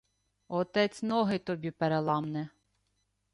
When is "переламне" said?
1.71-2.49